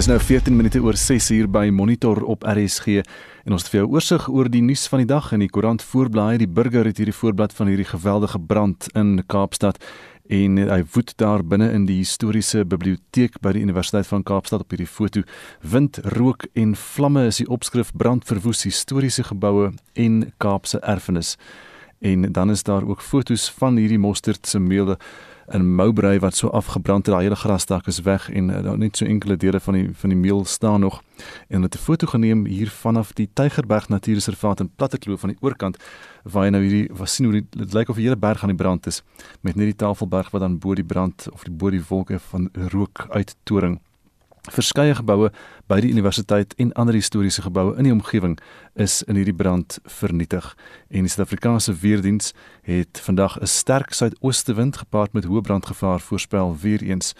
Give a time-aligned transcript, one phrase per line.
[0.00, 3.02] Dis nou 14 minute oor 6 uur by Monitor op RSG
[3.44, 5.82] en ons het vir jou oorsig oor die nuus van die dag in die koerant
[5.84, 6.38] voorblaai.
[6.40, 9.76] Die burger het hierdie voorblad van hierdie geweldige brand in Kaapstad
[10.32, 14.72] en hy woed daar binne in die historiese biblioteek by die Universiteit van Kaapstad op
[14.72, 15.20] hierdie foto.
[15.60, 21.34] Wind, rook en vlamme is die opskrif brand verwoes historiese geboue en Kaapse erfenis.
[22.00, 24.96] En dan is daar ook fotos van hierdie mosterd se meelde
[25.52, 29.04] in Mowbray wat so afgebrand het, daai hele grasdak is weg en uh, net so
[29.04, 31.02] enkele dele van die van die meel staan nog.
[31.48, 35.76] En het 'n foto geneem hier vanaf die Tygerberg Natuurreservaat in Plattekloof van die oorkant
[36.22, 38.62] waar jy nou hierdie was sien hoe dit lyk of die hele berg aan die
[38.62, 39.02] brand is
[39.40, 42.50] met net die Tafelberg wat dan bo die brand of die bo die wolke van
[42.52, 43.80] rook uittoring.
[44.48, 45.28] Verskeie geboue
[45.68, 48.38] by die universiteit en ander historiese geboue in die omgewing
[48.74, 50.54] is in hierdie brand vernietig.
[50.88, 56.56] En die Suid-Afrikaanse weerdiens het vandag 'n sterk suidooste wind gepaard met hoë brandgevaar voorspel
[56.56, 57.14] weer eens.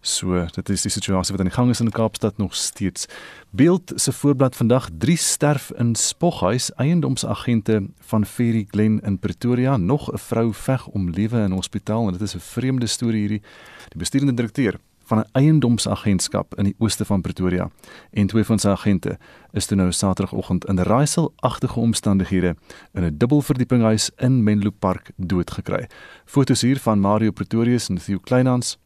[0.00, 3.06] So, dit is die situasie wat aan die gang is in Kaapstad nog steeds.
[3.50, 10.12] Beeld se voorblad vandag: drie sterf in Spoghuis, eiendomsagente van Ferry Glen in Pretoria, nog
[10.12, 13.42] 'n vrou veg om lewe in hospitaal en dit is 'n vreemde storie hierdie.
[13.88, 14.80] Die bestuurende direkteur
[15.10, 17.70] van 'n eiendomsagentskap in die ooste van Pretoria
[18.10, 19.18] en twee van sy agente
[19.52, 22.56] is toe nou Saterdagoggend in raaiselagtige omstandighede
[22.92, 25.88] in 'n dubbelverdiepinghuis in Menlo Park doodgekry.
[26.24, 28.78] Fotos hier van Mario Pretorius en Theo Kleinhans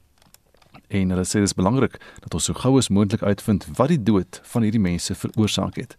[0.88, 4.02] en hulle sê dit is belangrik dat ons so gou as moontlik uitvind wat die
[4.02, 5.96] dood van hierdie mense veroorsaak het.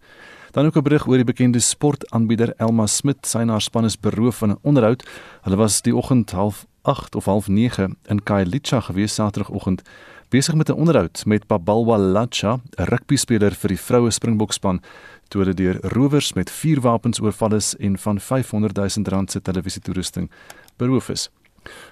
[0.50, 4.00] Dan ook 'n berig oor die bekende sportaanbieder Elma Smit, sy en haar span is
[4.00, 5.04] beroof van 'n onderhoud.
[5.42, 9.82] Hulle was die oggend half 8 of half 9 in Kailicha gewees Saterdagoggend
[10.28, 14.80] besig met 'n onderhoud met Babalwa Lacha, 'n rugbyspeler vir die vroue Springbokspan,
[15.28, 20.30] toe hulle deur rowers met vuurwapens oorval is en van 500 000 rand se televisietoerusting
[20.76, 21.30] beroof is.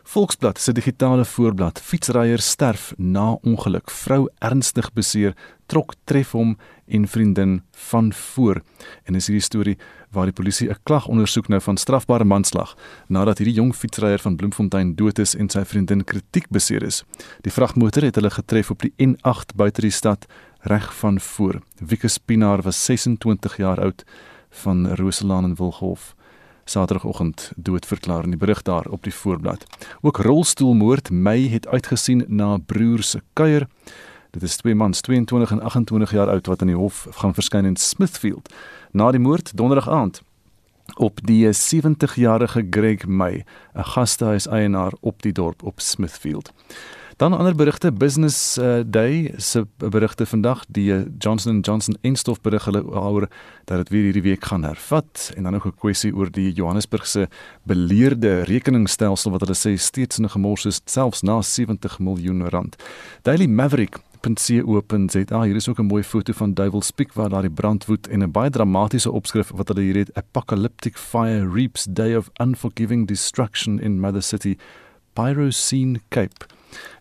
[0.03, 3.91] Volksblad se digitale voorblad: Fietsryer sterf na ongeluk.
[3.91, 5.35] Vrou ernstig beseer,
[5.67, 8.63] trok tref hom en vriendin van voor.
[9.05, 9.79] En is hierdie storie
[10.11, 12.77] waar die polisie 'n klag ondersoek nou van strafbare manslag
[13.09, 17.05] nadat hierdie jong fietsryer van Bloemfontein dood is en sy vriendin kritiek beseer is.
[17.41, 20.27] Die vragmotor het hulle getref op die N8 buite die stad
[20.61, 21.61] reg van voor.
[21.79, 24.05] Wieke Pinaar was 26 jaar oud
[24.51, 26.15] van Roselaan in Wilghof.
[26.65, 29.65] Saterdagoggend doodverklaar in die berig daar op die voorblad.
[30.01, 33.67] Ook rolstoelmoord Mei het uitgesien na broer se kuier.
[34.35, 37.65] Dit is twee mans, 22 en 28 jaar oud wat in die hof gaan verskyn
[37.65, 38.51] in Smithfield
[38.91, 40.23] na die moord donderdag aand
[40.99, 43.45] op die 70-jarige Greg May,
[43.75, 46.51] 'n gastehuis eienaar op die dorp op Smithfield.
[47.17, 52.41] Dan ander berigte Business uh, Day se berigte vandag die uh, Johnson & Johnson instof
[52.41, 53.29] berig hulle oor
[53.65, 57.29] dat dit weer hierdie week gaan hervat en dan ook 'n kwessie oor die Johannesburgse
[57.63, 62.83] beleerde rekeningsstelsel wat hulle sê steeds in gemors is selfs na 70 miljoen rand.
[63.23, 67.51] Daily Maverick .co.za hier is ook 'n mooi foto van Duiwels Peak waar daar die
[67.51, 72.17] brand woed en 'n baie dramatiese opskrif wat hulle hier het Apocalyptic Fire Reaps Day
[72.17, 74.57] of Unforgiving Destruction in Mother City
[75.13, 76.47] Pyrocene Cape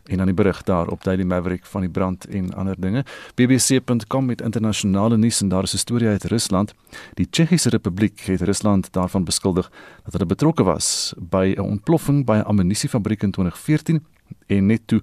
[0.04, 3.06] en dan die berig daar op Daily Maverick van die brand en ander dinge.
[3.36, 6.74] bbc.com met internasionale nuus en daar is 'n storie uit Rusland.
[7.14, 9.72] Die Tsjechiese Republiek het Rusland daarvan beskuldig
[10.04, 14.06] dat hulle betrokke was by 'n ontploffing by 'n ammunisiefabriek in 2014
[14.48, 15.02] en net toe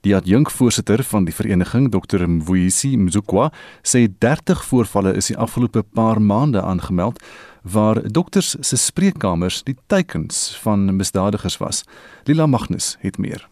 [0.00, 2.22] Die adjunkvoorsitter van die vereniging, Dr.
[2.28, 3.48] Mvuisi Mzukwa,
[3.82, 7.18] sê 30 voorvalle is die afgelope paar maande aangemeld
[7.62, 11.82] waar dokters se spreekkamers die teikens van misdadigers was.
[12.30, 13.48] Lila Magnus het meer.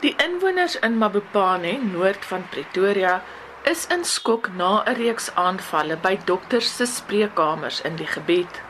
[0.00, 3.20] Die inwoners in Mabopane, noord van Pretoria,
[3.68, 8.62] is in skok na 'n reeks aanvalle by dokters se spreekkamers in die gebied.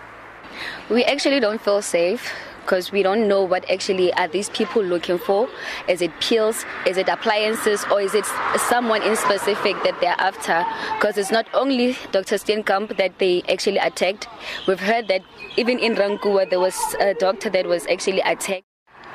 [0.88, 5.18] We actually don't feel safe because we don't know what actually are these people looking
[5.18, 5.48] for.
[5.88, 6.64] Is it pills?
[6.86, 7.84] Is it appliances?
[7.90, 8.24] Or is it
[8.68, 10.64] someone in specific that they're after?
[10.96, 12.36] Because it's not only Dr.
[12.36, 14.28] Steenkamp that they actually attacked.
[14.66, 15.22] We've heard that
[15.56, 18.64] even in Rankua there was a doctor that was actually attacked.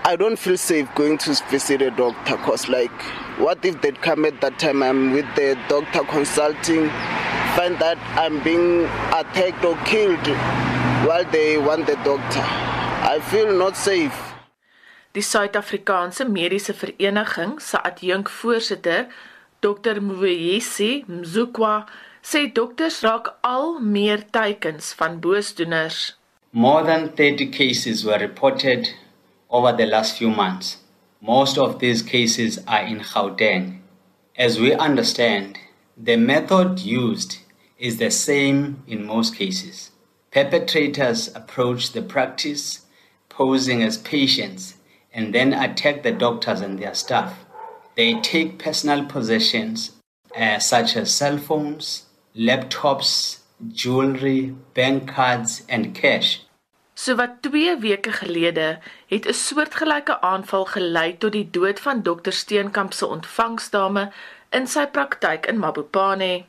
[0.03, 2.91] I don't feel safe going to visit a doctor because like
[3.39, 6.89] what if they come at that time I'm with the doctor consulting
[7.57, 10.27] find that I'm being attacked or killed
[11.07, 12.76] while they want the doctor.
[13.03, 14.33] I feel not safe.
[15.13, 19.07] Die Suid-Afrikaanse Mediese Vereniging se adjunkvoorsitter,
[19.61, 20.01] Dr.
[20.01, 21.85] Mweyesi Mzukwa,
[22.23, 26.13] sê dokters raak al meer teikens van boosdoeners.
[26.51, 28.89] More than 30 cases were reported
[29.49, 30.77] over the last few months.
[31.21, 33.79] Most of these cases are in Gauteng.
[34.35, 35.57] As we understand,
[35.95, 37.37] the method used
[37.77, 39.91] is the same in most cases.
[40.31, 42.81] Perpetrators approach the practice
[43.37, 44.75] posing as patients
[45.13, 47.45] and then attack the doctors and their staff.
[47.95, 49.91] They take personal possessions
[50.35, 52.05] uh, such as cell phones,
[52.35, 53.39] laptops,
[53.71, 56.41] jewelry, bank cards, and cash.
[56.97, 62.33] So wat 2 weke gelede het 'n soortgelyke aanval gelei tot die dood van dokter
[62.33, 64.11] Steenkamp se ontvangsdame
[64.49, 66.45] in sy praktyk in Mabopane.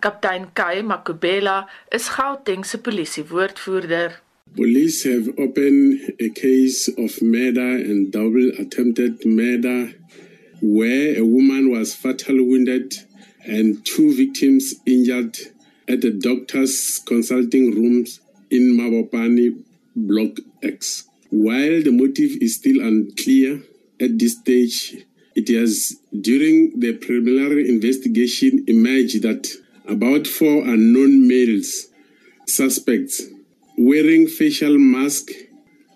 [0.00, 4.20] Kaptein Kai Makubela is Gauteng se polisiewoordvoerder.
[4.56, 9.92] Police have opened a case of murder and double attempted murder
[10.60, 12.92] where a woman was fatally wounded
[13.46, 15.38] and two victims injured
[15.86, 18.20] at the doctor's consulting rooms
[18.50, 19.62] in Mabopani
[19.94, 21.08] Block X.
[21.30, 23.62] While the motive is still unclear
[24.00, 24.96] at this stage,
[25.36, 29.48] it has during the preliminary investigation emerged that
[29.86, 31.86] about four unknown males
[32.48, 33.22] suspects
[33.80, 35.30] wearing facial mask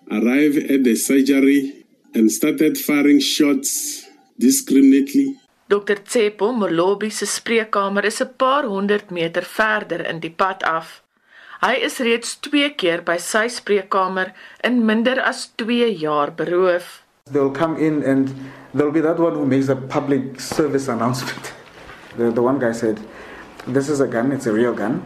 [0.09, 1.85] arrived at the surgery
[2.15, 4.05] and started firing shots
[4.39, 5.37] discriminately.
[5.69, 11.01] Dr Tsepo Molobi se spreekkamer is 'n paar honderd meter verder in die pad af.
[11.61, 14.33] Hy is reeds 2 keer by sy spreekkamer
[14.63, 16.85] in minder as 2 jaar beroof.
[17.31, 18.33] They'll come in and
[18.73, 21.53] there'll be that one who makes a public service announcement.
[22.17, 22.97] The, the one guy said,
[23.67, 25.01] This is a gun, it's a real gun.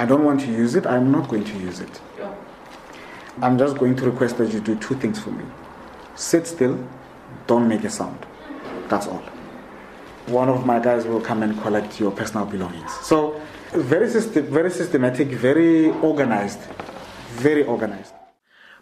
[0.00, 1.94] I don't want to use it, I'm not going to use it.
[3.44, 5.44] I'm just going to request that you do two things for me
[6.20, 6.78] sit still,
[7.46, 8.26] don't make a sound.
[8.88, 9.22] That's all.
[10.26, 12.92] One of my guys will come and collect your personal belongings.
[13.02, 13.40] So,
[13.72, 16.60] very, system, very systematic, very organized.
[17.40, 18.12] Very organized.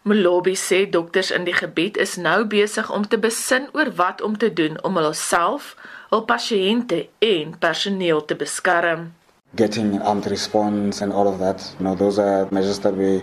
[0.05, 4.39] Molobi sê dokters in die gebied is nou besig om te besin oor wat om
[4.39, 5.75] te doen om hulself,
[6.09, 9.11] hul pasiënte en personeel te beskerm.
[9.57, 13.23] Getting armed response and all of that, you know, those are measures that we're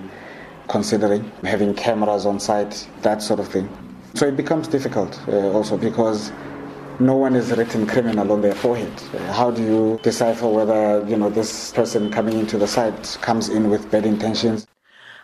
[0.68, 1.32] considering.
[1.44, 3.70] Having cameras on site, that sort of thing.
[4.16, 6.32] So it becomes difficult uh, also because
[7.00, 8.92] no one is written criminal on their forehead.
[9.14, 13.50] Uh, how do you decipher whether you know this person coming into the site comes
[13.50, 14.66] in with bad intentions?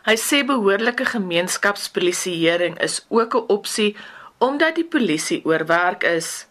[0.04, 3.96] Hy sê behoorlike gemeenskapspolisieering is ook 'n opsie
[4.40, 6.48] omdat die polisie oorwerk is.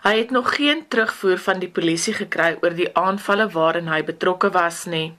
[0.00, 4.48] Hy het nog geen terugvoer van die polisie gekry oor die aanvalle waarin hy betrokke
[4.54, 5.12] was nie.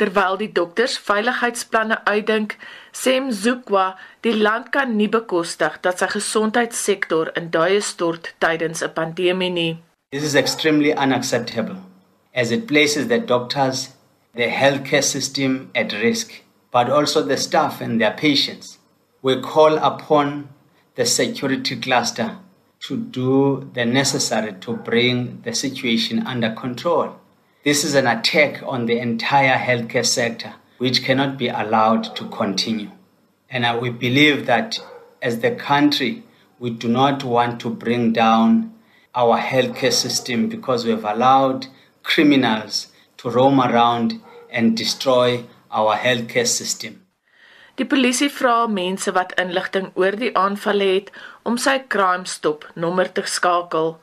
[0.00, 2.54] Terwyl die dokters veiligheidsplanne uitdink,
[2.92, 8.96] sê Mzukwa die land kan nie bekostig dat sy gesondheidssektor in duie stort tydens 'n
[8.96, 9.76] pandemie nie.
[10.10, 11.76] This is extremely unacceptable
[12.34, 13.90] as it places the doctors,
[14.34, 16.32] the healthcare system at risk,
[16.72, 18.78] but also the staff and their patients.
[19.20, 20.48] We call upon
[20.94, 22.38] the security cluster
[22.80, 27.16] to do the necessary to bring the situation under control.
[27.64, 32.90] This is an attack on the entire healthcare sector, which cannot be allowed to continue.
[33.50, 34.78] And uh, we believe that
[35.20, 36.22] as the country,
[36.58, 38.74] we do not want to bring down
[39.14, 41.66] our healthcare system because we have allowed
[42.02, 44.20] criminals to roam around
[44.50, 47.04] and destroy our healthcare system.
[47.78, 51.12] Die polisie vra mense wat inligting oor die aanvalle het
[51.48, 53.96] om sy crime stop nommer te skakel.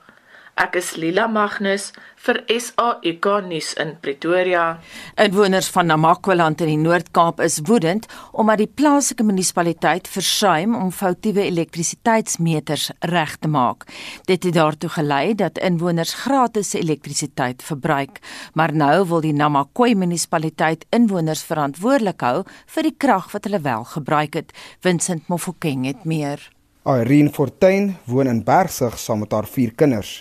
[0.56, 1.90] Ek is Lila Magnus
[2.24, 4.80] vir SAK nuus in Pretoria.
[5.20, 11.44] Inwoners van Namakwaland in die Noord-Kaap is woedend omdat die plaaslike munisipaliteit versuim om foutiewe
[11.44, 13.84] elektrisiteitsmeters reg te maak.
[14.32, 18.24] Dit het daartoe gelei dat inwoners gratis elektrisiteit verbruik,
[18.56, 23.84] maar nou wil die Namakwa munisipaliteit inwoners verantwoordelik hou vir die krag wat hulle wel
[23.92, 24.56] gebruik het.
[24.80, 26.55] Vincent Mofokeng het meer.
[26.86, 30.20] Irene Fortuin woon in Bergsig saam met haar vier kinders.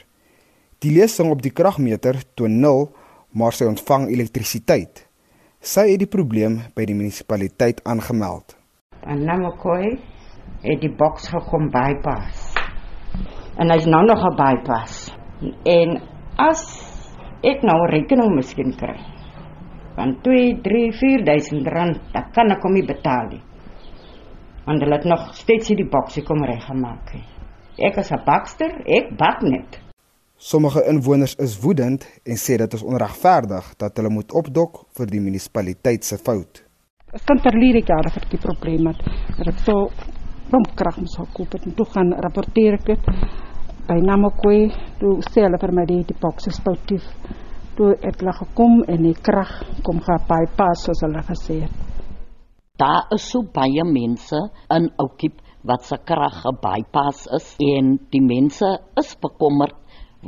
[0.80, 2.86] Die lesing op die kragmeter toon 0,
[3.36, 5.02] maar sy ontvang elektrisiteit.
[5.60, 8.56] Sy het die probleem by die munisipaliteit aangemeld.
[9.04, 9.92] Anamakoi
[10.64, 12.56] het die boks gekom bypass.
[13.60, 15.12] En hy's nou nog 'n bypass.
[15.68, 16.00] En
[16.40, 16.64] as
[17.44, 18.96] ek nou rekening miskien kry
[19.96, 23.42] van 2, 3, 4000 rand, dan kan ek hom nie betaal nie.
[24.64, 27.14] Want hulle het nog steeds die boksie kom reggemaak.
[27.76, 29.80] Ek is 'n bakster, ek bak net.
[30.36, 35.20] Sommige inwoners is woedend en sê dit is onregverdig dat hulle moet opdok vir die
[35.20, 36.64] munisipaliteit se fout.
[37.14, 39.00] Ek kan verlede jaar vir die probleem het.
[39.38, 39.90] Dat ek so
[40.50, 43.08] pompkrag moes koop het en toe gaan rapporteer ek dit
[43.86, 44.68] by Namakwa.
[44.98, 47.06] Toe sê hulle vir my die boks is foutief.
[47.76, 51.93] Toe het hulle gekom en die krag kom gaan bypass soos hulle gesê het.
[52.74, 54.38] Daar is so baie mense
[54.74, 59.76] in Oukiep wat se krag gebypass is en die mense is bekommerd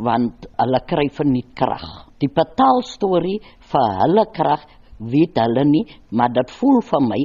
[0.07, 1.89] want hulle kry verniet krag.
[2.23, 3.41] Die betaal storie
[3.73, 4.63] vir hulle krag
[5.01, 5.83] weet hulle nie,
[6.15, 7.21] maar dit voel vir my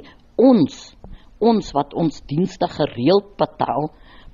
[0.49, 0.81] ons
[1.51, 3.91] ons wat ons dienste gereeld betaal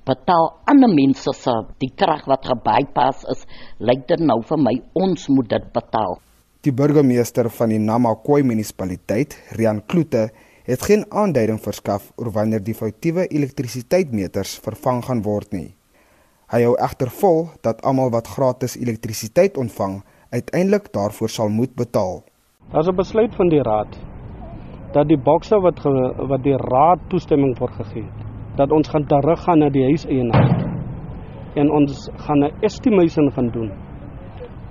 [0.08, 3.44] betaal ander mense se die krag wat gebypass is,
[3.76, 6.16] lyk dit nou vir my ons moet dit betaal.
[6.64, 10.30] Die burgemeester van die Namakwa munisipaliteit, Rian Kloete,
[10.68, 15.70] het geen aanduiding verskaf oor wanneer die foutiewe elektrisiteitsmeters vervang gaan word nie.
[16.52, 22.20] Hy hou egter vol dat almal wat gratis elektrisiteit ontvang, uiteindelik daarvoor sal moet betaal.
[22.72, 23.96] Daar's 'n besluit van die raad
[24.92, 25.92] dat die bokse wat ge,
[26.28, 30.68] wat die raad toestemming vir gegee het, dat ons gaan teruggaan na die huiseienaar
[31.54, 33.72] en ons gaan 'n estimation gaan doen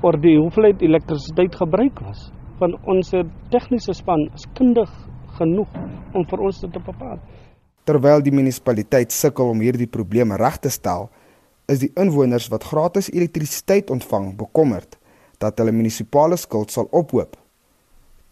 [0.02, 3.14] oor die hoeveelheid elektrisiteit gebruik was van ons
[3.50, 4.90] tegniese span is kundig
[5.38, 5.72] genoeg
[6.14, 7.20] om vir ons te bepaal.
[7.88, 11.08] Terwyl die munisipaliteit sukkel om hierdie probleme reg te stel,
[11.72, 14.98] is die inwoners wat gratis elektrisiteit ontvang bekommerd
[15.42, 17.36] dat hulle munisipale skuld sal ophoop.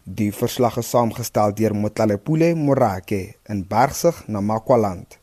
[0.06, 5.18] Die verslag is saamgestel deur Motlalepule Morake in Bergsig na Makwaland.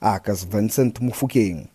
[0.00, 1.66] Ek is Vincent Mufokeng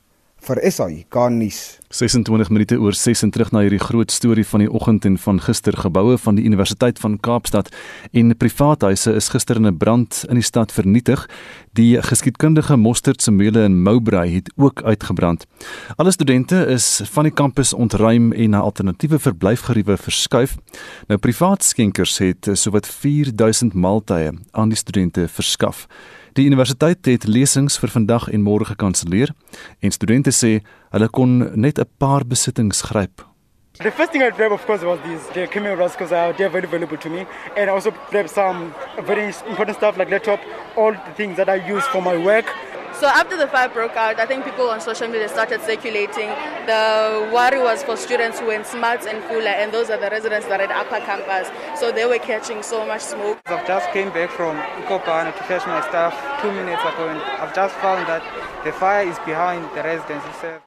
[0.42, 1.78] vir SAI Garnis.
[1.92, 5.42] 26 minute oor 6 en terug na hierdie groot storie van die oggend en van
[5.44, 7.70] gister geboue van die Universiteit van Kaapstad
[8.16, 11.28] en privaathuise is gister in 'n brand in die stad vernietig.
[11.74, 15.46] Die geskiedkundige Mostert se meule in Mowbray het ook uitgebrand.
[15.96, 20.58] Alle studente is van die kampus ontruim en na alternatiewe verblyfgeriewe verskuif.
[21.08, 25.88] Nou privaat skenkers het sowat 4000 maaltye aan die studente verskaf.
[26.34, 29.34] Die universiteit het lesings vir vandag en môre gekanselleer
[29.84, 30.62] en studente sê
[30.94, 33.26] hulle kon net 'n paar besittings gryp.
[33.80, 36.50] The first thing I grabbed, of course, was these the camera rolls because they are
[36.50, 37.26] very valuable to me,
[37.58, 38.74] and I also grabbed some
[39.06, 40.40] very important stuff like laptop,
[40.78, 42.46] all the things that I use for my work.
[42.94, 46.30] So after the fire broke out, I think people on social media started circulating.
[46.68, 50.10] The worry was for students who were in Smarts and Fuller, and those are the
[50.10, 51.50] residents that are at Upper Campus.
[51.80, 53.40] So they were catching so much smoke.
[53.48, 57.56] I've just came back from Ukopana to fetch my stuff two minutes ago, and I've
[57.56, 58.24] just found that
[58.64, 60.62] the fire is behind the residence itself.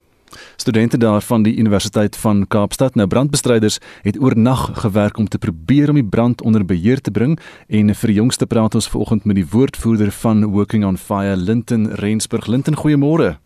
[0.56, 5.88] Studente daar van die Universiteit van Kaapstad, nou brandbestryders, het oornag gewerk om te probeer
[5.88, 9.36] om die brand onder beheer te bring en vir die jongste praat ons vanoggend met
[9.36, 12.46] die woordvoerder van Working on Fire, Linton Rensburg.
[12.46, 13.36] Linton, goeiemôre.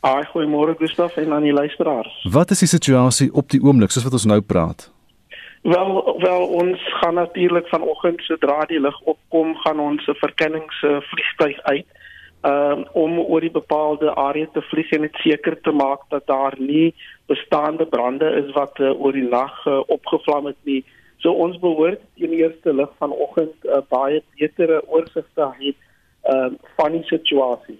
[0.00, 2.26] Ag, goeiemôre Gustaf en aan die luisteraars.
[2.30, 4.90] Wat is die situasie op die oomblik soos wat ons nou praat?
[5.66, 11.86] Wel, wel ons gaan natuurlik vanoggend sodra die lig opkom, gaan ons 'n verkenningsvliegtuig uit
[12.42, 16.54] um, om oor die bepaalde area te vlieg en dit seker te maak dat daar
[16.58, 16.94] nie
[17.26, 20.84] bestaande brande is wat uh, oor die nag uh, opgevlam het nie.
[21.18, 26.52] So ons behoort in die eerste lig vanoggend uh, baie betere oorsig te hê uh,
[26.76, 27.78] van die situasie.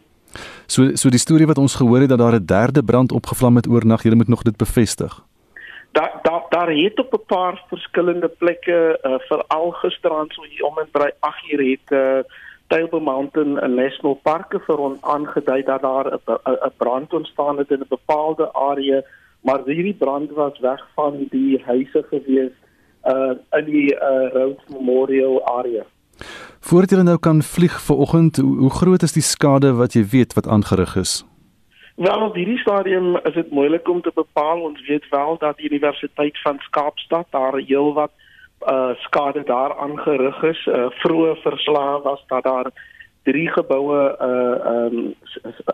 [0.67, 3.69] So so die storie wat ons gehoor het dat daar 'n derde brand opgevlam het
[3.69, 5.23] oornag, jy moet nog dit bevestig.
[5.93, 10.79] Daar daar daar het op 'n paar verskillende plekke uh, veral gisterand so hier om
[10.79, 12.25] en by 8 uur het uh,
[12.68, 17.88] Table Mountain National Park vir ons aangedui dat daar 'n brand ontstaan het in 'n
[17.88, 19.02] bepaalde area,
[19.40, 22.52] maar hierdie brand was weg van die huise gewees
[23.04, 25.85] uh in die uh Rhodes Memorial area.
[26.61, 30.04] Voordat jy nou kan vlieg vir oggend, hoe, hoe groot is die skade wat jy
[30.04, 31.25] weet wat aangerig is?
[31.96, 34.61] Wel, op hierdie stadium is dit moeilik om te bepaal.
[34.61, 38.12] Ons weet wel dat die Universiteit van Kaapstad daar heelwat
[38.63, 40.67] uh skade daar aangerig is.
[40.67, 42.71] Uh vroeë verslae was dat daar
[43.23, 45.15] drie geboue uh um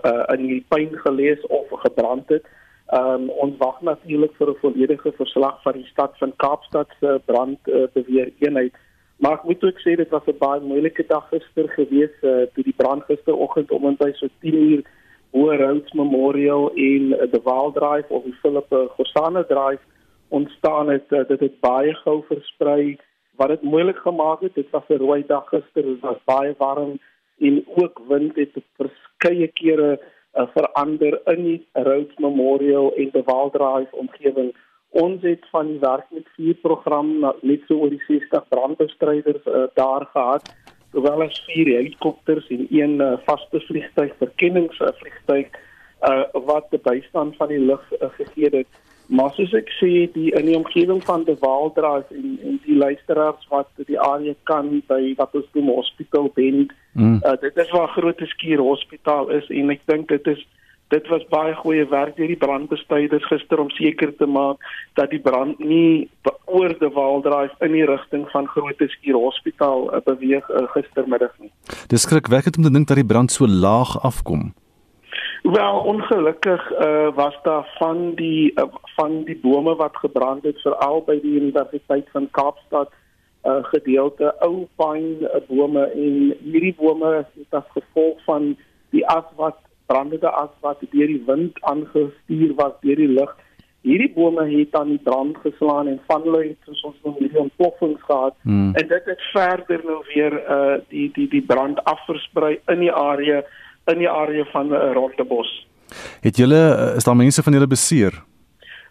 [0.05, 2.45] uh, in die puin gelees of gebrand het.
[2.93, 7.59] Um ons wag natuurlik vir 'n volledige verslag van die stad van Kaapstad se brand
[7.69, 8.75] uh, beweer eenheid.
[9.17, 12.65] Maar ek moet ook sê dit was 'n baie moeilike dag gister gewees uh, toe
[12.65, 14.83] die brand gisteroggend om en by so 10 uur
[15.33, 19.81] Hoë Roads Memorial in uh, die Waal Drive of die Philippe Gorsane Drive
[20.39, 22.97] ontstaan het, uh, dit het baie gou versprei
[23.41, 24.55] wat dit moeilik gemaak het.
[24.55, 26.99] Dit was 'n rooi dag gister, dit was baie warm
[27.39, 30.01] en ook wind het verskeie kere
[30.35, 34.55] uh, verander in die Rhodes Memorial en die Waldrive omgewing.
[34.89, 39.65] Ons het van die werk met vier program net so oor die 60 brandbestryders uh,
[39.75, 40.55] daar gehad,
[40.93, 45.49] sowel as vier helikopters en een uh, vaste vliegtuig verkenningsvliegtuig
[46.09, 48.83] uh, wat die bystand van die lug uh, gegee het.
[49.13, 53.45] Maar soos ek sê, die in die omgewing van die Waaldraas en en die luisteraars
[53.53, 56.65] wat die area kan by wat ons noem hospitaal ben.
[56.97, 57.21] Mm.
[57.21, 60.41] Uh, dit is waar groot skuur hospitaal is en ek dink dit is
[60.93, 64.65] dit was baie goeie werk deur die brandbestryders gister om seker te maak
[65.01, 66.09] dat die brand nie
[66.45, 71.53] oor die Waaldraas in die rigting van groot skuur hospitaal uh, beweeg uh, gistermiddag nie.
[71.93, 74.53] Dis skrikwekkend om te dink dat die brand so laag afkom.
[75.43, 78.65] Wel ongelukkig uh, was daar van die uh,
[78.97, 82.93] van die bome wat gebrand het veral by die Universiteit van Kaapstad
[83.43, 88.57] 'n uh, gedeelte ou pine uh, bome en hierdie bome het as gevolg van
[88.91, 93.35] die as wat brandende as wat deur die wind aangestuur was deur die lug
[93.83, 97.41] hierdie bome het aan die brand geslaan en van hulle het soos ons nog hierdie
[97.41, 98.75] ontploffings gehad hmm.
[98.75, 103.43] en dit het verder nou weer uh, die die die brand afversprei in die area
[103.85, 105.67] in die area van uh, Rondebos.
[106.21, 108.23] Het julle eh, is daar mense van julle beseer?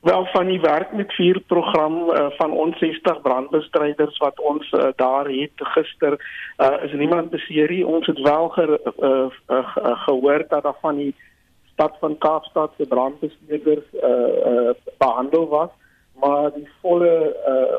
[0.02, 4.88] Wel van die werk met vuur program uh, van ons 60 brandbestryders wat ons uh,
[4.96, 6.18] daar het gister
[6.58, 7.86] uh, is niemand beseer nie.
[7.86, 11.16] Ons het wel ge, uh, uh, uh, gehoor dat daar van die
[11.74, 14.10] stad van Kaapstad se brandbestryders uh,
[14.52, 15.70] uh, behandel was,
[16.20, 17.78] maar die volle uh,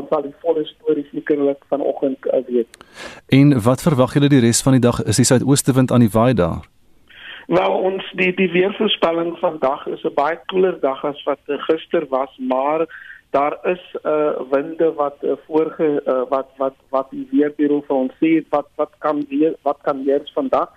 [0.00, 2.80] ons sal die volle storie sekerlik vanoggend uh, weet.
[3.28, 5.02] En wat verwag julle die res van die dag?
[5.04, 6.66] Is die suidooste wind aan die waai daar?
[7.48, 12.04] Nou ons die die weervoorspelling vandag is 'n baie koeler dag as wat uh, gister
[12.08, 12.84] was, maar
[13.30, 17.96] daar is 'n uh, winde wat uh, voorge uh, wat wat wat die weerbureau vir
[17.96, 20.68] ons sê wat wat kan weer wat kan weer vandag.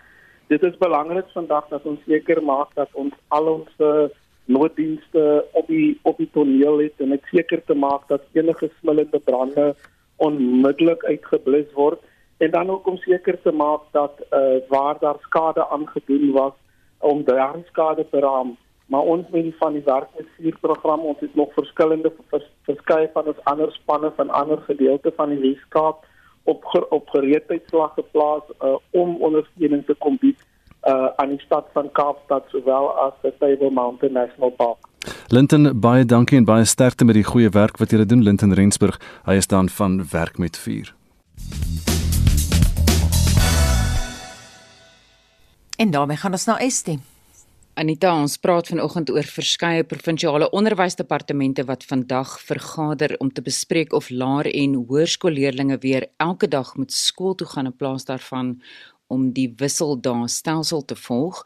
[0.48, 4.08] Dit is belangrik vandag dat ons seker maak dat ons al ons uh,
[4.46, 9.20] nooddienste op die op die toneel het en ek seker te maak dat enige smillende
[9.20, 9.76] brande
[10.16, 12.00] onmiddellik uitgeblus word.
[12.38, 16.54] En dan ook om seker te maak dat uh, waar daar skade aangedoen was
[16.98, 18.58] om daardie skade te raam.
[18.86, 22.48] Maar ons met die van die werk met vier program ons het nog verskillende vers,
[22.62, 26.06] verskeie van ons ander spanne van ander gedeelte van die Weskaap
[26.44, 30.42] op op gereedheidslag geplaas uh, om ondersteuning te kom bied
[30.88, 34.88] uh aan die stad van Kaapstad sowel as die Table Mountain National Park.
[35.28, 39.00] Linton baie dankie en baie sterkte met die goeie werk wat julle doen Linton Rensburg.
[39.26, 40.94] Hy is dan van werk met vuur.
[45.78, 47.00] En daarmee gaan ons na Estie.
[47.74, 54.10] Anita, ons praat vanoggend oor verskeie provinsiale onderwysdepartemente wat vandag vergader om te bespreek of
[54.10, 58.58] laer en hoërskoolleerdlinge weer elke dag moet skool toe gaan in plaas daarvan
[59.12, 61.43] om die wisseldae stelsel te volg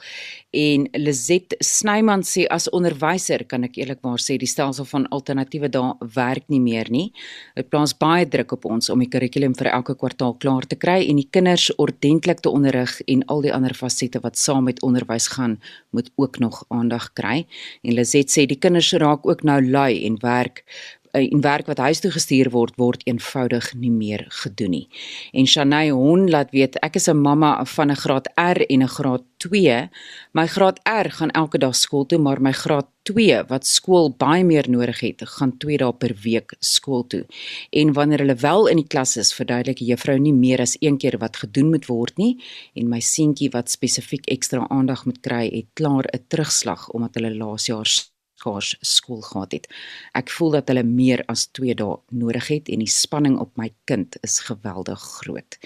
[0.56, 5.94] en Lizet Snyman sê as onderwyser kan ek eerlikwaar sê die stelsel van alternatiewe dae
[6.16, 7.10] werk nie meer nie.
[7.58, 11.02] Dit plaas baie druk op ons om die kurrikulum vir elke kwartaal klaar te kry
[11.10, 15.28] en die kinders ordentlik te onderrig en al die ander fasette wat saam met onderwys
[15.36, 15.60] gaan
[15.96, 17.44] moet ook nog aandag kry.
[17.84, 20.64] En Lizet sê die kinders raak ook nou lui en werk
[21.16, 24.88] en werk wat huis toe gestuur word word eenvoudig nie meer gedoen nie.
[25.34, 28.88] En Shanay Hon laat weet ek is 'n mamma van 'n graad R en 'n
[28.88, 29.90] graad 2.
[30.34, 34.44] My graad R gaan elke dag skool toe, maar my graad 2 wat skool baie
[34.44, 37.26] meer nodig het, gaan 2 dae per week skool toe.
[37.70, 40.98] En wanneer hulle wel in die klas is, verduidelik die juffrou nie meer as een
[40.98, 42.34] keer wat gedoen moet word nie
[42.74, 47.36] en my seentjie wat spesifiek ekstra aandag moet kry, het klaar 'n terugslag omdat hulle
[47.36, 47.86] laas jaar
[48.46, 49.68] skaars skool gehad het.
[50.14, 53.72] Ek voel dat hulle meer as 2 dae nodig het en die spanning op my
[53.90, 55.58] kind is geweldig groot.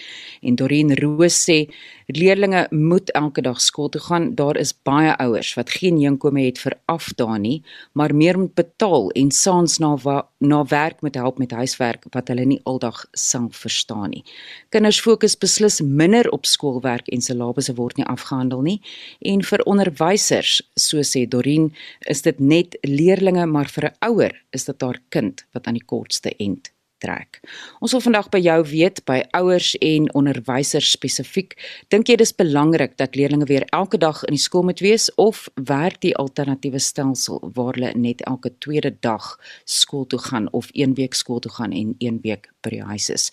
[0.42, 1.68] En Dorien Roos sê
[2.18, 4.36] leerdlinge moet elke dag skool toe gaan.
[4.36, 7.58] Daar is baie ouers wat geen inkome het vir afdae nie,
[7.94, 9.98] maar meer moet betaal en saans na
[10.40, 14.24] na werk met help met huiswerk wat hulle nie aldag sang verstaan nie.
[14.70, 18.82] Kinders fokus beslis minder op skoolwerk en syllabus word nie afgehandel nie.
[19.20, 21.74] En vir onderwysers, so sê Dorien,
[22.08, 25.86] is dit net leerlinge, maar vir 'n ouer is dit haar kind wat aan die
[25.86, 27.40] kortste end trek.
[27.80, 31.56] Ons wil vandag by jou weet by ouers en onderwysers spesifiek,
[31.94, 35.48] dink jy dis belangrik dat leerders weer elke dag in die skool moet wees of
[35.70, 39.36] werk die alternatiewe stelsel waar hulle net elke tweede dag
[39.66, 43.10] skool toe gaan of een week skool toe gaan en een week by die huis
[43.14, 43.30] is?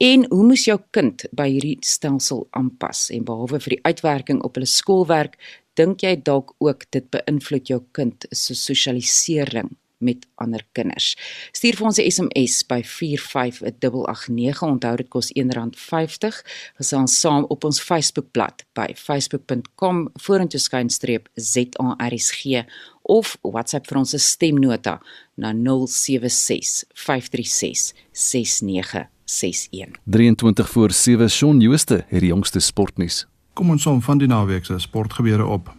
[0.00, 4.56] En hoe moes jou kind by hierdie stelsel aanpas en behalwe vir die uitwerking op
[4.56, 5.36] hulle skoolwerk,
[5.78, 9.72] dink jy dalk ook dit beïnvloed jou kind se sosialisering
[10.02, 11.16] met ander kinders.
[11.52, 14.62] Stuur vir ons 'n SMS by 45889.
[14.62, 16.42] Onthou dit kos R1.50.
[16.76, 22.64] Gesels saam op ons Facebookblad by facebook.com vorentoe skynstreep ZARSG
[23.02, 25.00] of WhatsApp vir ons stemnota
[25.34, 30.00] na 076 536 6961.
[30.04, 33.26] 23 voor 7 Shaun Jooste het die jongste sportnuus.
[33.52, 35.72] Kom ons som van die naweek se sportgebeure op.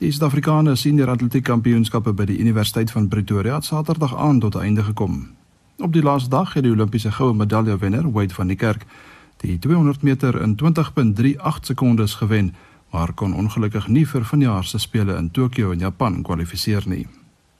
[0.00, 4.80] Die Suid-Afrikaanse senior atletiek kampioenskappe by die Universiteit van Pretoria het Saterdag aan tot einde
[4.82, 5.26] gekom.
[5.76, 8.86] Op die laaste dag het die Olimpiese goue medalje wenner, Wade van die Kerk,
[9.44, 12.54] die 200 meter in 20.38 sekondes gewen
[12.90, 17.06] maar kon ongelukkig nie vir vanjaar se spele in Tokio in Japan kwalifiseer nie.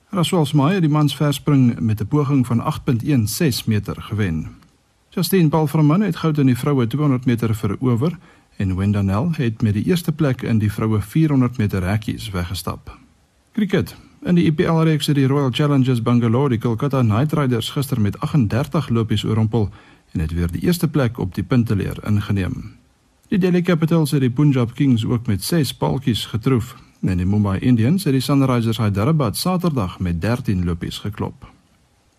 [0.09, 4.49] Rasul Smay het die mans verspring met 'n poging van 8.16 meter gewen.
[5.09, 8.17] Justine Balframan het goud in die vroue 200 meter verower
[8.57, 12.97] en Wendanel het met die eerste plek in die vroue 400 meter hekkies weggestap.
[13.51, 13.95] Kriket.
[14.21, 18.19] In die IPL reeks het die Royal Challengers Bangalore die Kolkata Knight Riders gister met
[18.19, 19.69] 38 lopies oorrompel
[20.11, 22.75] en het weer die eerste plek op die punteleer ingeneem.
[23.27, 26.75] Die Delhi Capitals het die Punjab Kings ook met 6 paaltjies getroof.
[27.01, 31.47] En die Mumbai Indians het die Sunrisers Hyderabad Saterdag met 13 lopies geklop.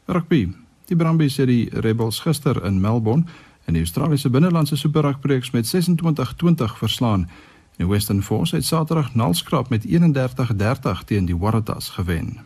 [0.07, 0.49] Rugby.
[0.85, 3.25] Die Brumbies het die Rebels gister in Melbourne
[3.65, 7.29] in die Australiese binnelandse Super Rugby reeks met 26-20 verslaan.
[7.77, 12.39] Die Western Force het Saterdag nalskrap met 31-30 teen die Waratahs gewen.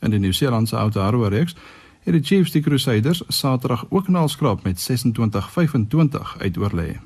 [0.00, 1.56] In die Nieu-Seelandse Aotearoa reeks
[2.04, 6.96] het die Chiefs die Crusaders Saterdag ook nalskrap met 26-25 uitoorlê.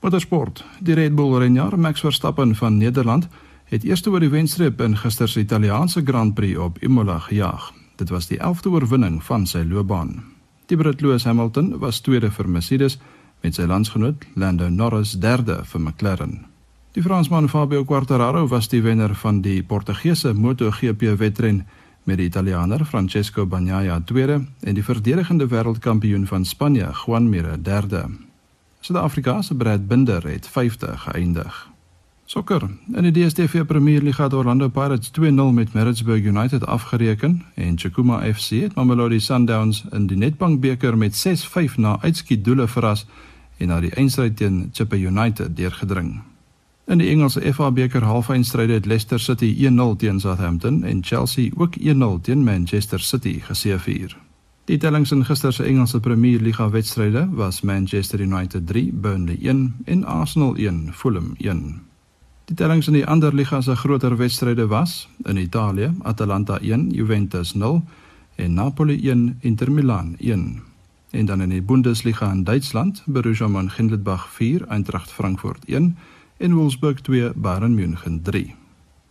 [0.00, 0.64] Motorsport.
[0.80, 3.28] Die Red Bull renjaer Max Verstappen van Nederland
[3.64, 7.72] het eers oor die wenstreep in gister se Italiaanse Grand Prix op Imola gejaag.
[7.96, 10.31] Dit was die 11de oorwinning van sy loopbaan.
[10.72, 12.94] Die Brit Lewis Hamilton was tweede vir Mercedes
[13.44, 16.46] met sy landsgenoot Lando Norris derde vir McLaren.
[16.96, 21.66] Die Fransman Fabio Quartararo was die wenner van die Portugese MotoGP wedren
[22.08, 28.06] met die Italianer Francesco Bagnaia tweede en die verdedigende wêreldkampioen van Spanje Juan Mir derde.
[28.80, 31.71] Suid-Afrika se Brad Binder het 50 geëindig.
[32.32, 32.62] Sokker.
[32.92, 38.20] In die DStv Premier Liga het Orlando Pirates 2-0 met Maritzburg United afgereken en Chakuma
[38.32, 43.04] FC het Mamelodi Sundowns in die Nedbank beker met 6-5 na uitskiet doele verras
[43.56, 46.22] en na die eindstryd teen Chippa United deurgedring.
[46.88, 51.76] In die Engelse FA beker halfeindstryde het Leicester City 1-0 teen Southampton en Chelsea ook
[51.76, 54.16] 1-0 teen Manchester City geseëvier.
[54.64, 59.74] Die tellings in gister se Engelse Premier Liga wedstryde was Manchester United 3, Burnley 1
[59.84, 61.91] en Arsenal 1, Fulham 1.
[62.50, 67.54] Die tellings in die ander liga se groter wedstryde was in Italië, Atalanta 1, Juventus
[67.54, 67.82] 0
[68.36, 70.62] en Napoli 1, Inter Milan 1.
[71.10, 75.96] En dan in die Bundesliga in Duitsland, Borussia Mönchengladbach 4, Eintracht Frankfurt 1
[76.36, 78.54] en Wolfsburg 2, Bayern München 3.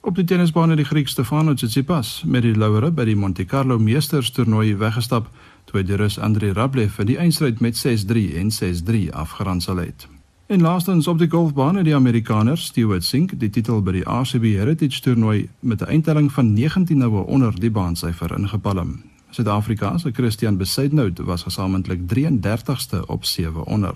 [0.01, 3.79] Op die tennisbaan het die Griek Stefanos Tsitsipas met die lauwere by die Monte Carlo
[3.79, 5.29] Meesters toernooi weggestap
[5.69, 10.07] toe die Rus Andrei Rublev vir die eindstryd met 6-3 en 6-3 afgeronsel het.
[10.51, 14.43] En laastens op die golfbaan het die Amerikaner Stewart Cink die titel by die ACB
[14.43, 19.01] Heritage toernooi met 'n eindtelling van 19 noue onder die baansyfer ingepalm.
[19.29, 23.93] Suid-Afrika se Christian Besaidnout was gesamentlik 33ste op 7 onder.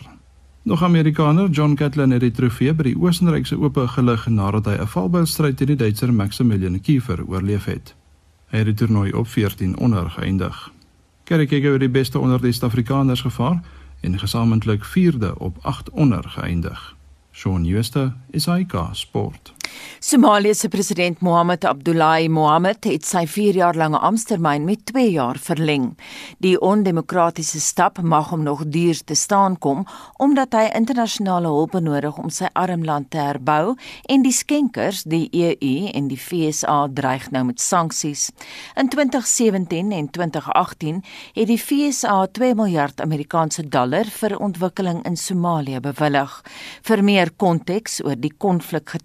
[0.61, 4.87] Nog Amerikaner John Catlin het die trofee by die Oostenrykse Ope gelig nadat hy 'n
[4.87, 7.95] valbylstryd teen die Duitser Maximilian Kiefer oorleef het.
[8.45, 10.71] Hy het die toernooi op 14 onder geëindig.
[11.23, 13.61] Kerry Kegel het die beste onder die Suid-Afrikaners gevaar
[14.05, 16.95] en gesamentlik 4de op 8 onder geëindig.
[17.31, 19.53] Shaun Schuster, SAK Sport.
[19.99, 25.37] Somalië se president Mohamed Abdullahi Mohamed het sy 4 jaar lange amptetermyn met 2 jaar
[25.39, 25.93] verleng.
[26.43, 29.85] Die ondemokratiese stap mag hom nog duur te staan kom
[30.19, 33.75] omdat hy internasionale hulp benodig om sy arm land te herbou
[34.11, 38.29] en die skenkers, die EU en die FSA dreig nou met sanksies.
[38.75, 41.01] In 2017 en 2018
[41.39, 46.41] het die FSA 2 miljard Amerikaanse dollar vir ontwikkeling in Somalië bewillig.
[46.83, 49.03] Vir meer konteks oor die konflikgetuieerde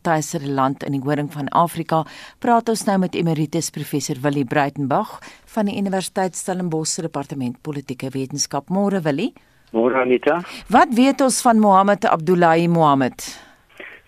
[0.50, 2.04] land in die horing van Afrika,
[2.38, 5.18] praat ons nou met emeritus professor Willie Breitenberg
[5.54, 8.68] van die Universiteit Stellenbosch se departement politieke wetenskap.
[8.68, 9.32] Môre Willie.
[9.72, 10.40] Môre Anita.
[10.68, 13.26] Wat weet ons van Mohammed Abdullahi Mohammed?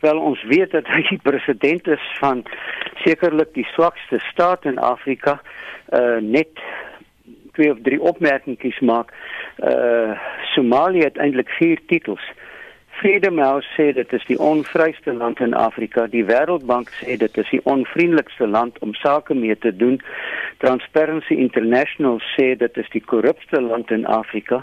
[0.03, 2.43] Wel ons weet dat hy president is van
[3.05, 5.39] sekerlik die swakste staat in Afrika,
[5.95, 6.51] uh net
[7.53, 9.13] twee of drie opmerkings maak.
[9.63, 10.19] Uh
[10.55, 12.25] Somalië het eintlik vier titels.
[13.03, 16.05] Freedom House sê dit is die onvryste land in Afrika.
[16.07, 19.97] Die Wêreldbank sê dit is die onvriendelikste land om sake mee te doen.
[20.63, 24.61] Transparency International sê dit is die korrupste land in Afrika.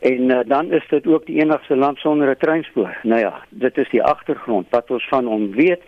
[0.00, 2.96] En uh, dan is dit ook die enigste land sonder 'n treinspoor.
[3.02, 5.82] Nou ja, dit is die agtergrond wat ons van hom weet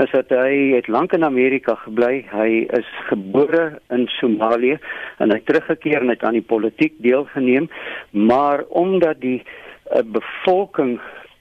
[0.00, 2.24] is dat hy het lank in Amerika gebly.
[2.30, 4.78] Hy is gebore in Somalië
[5.18, 7.68] en hy teruggekeer en het aan die politiek deelgeneem,
[8.10, 11.00] maar omdat die uh, bevolking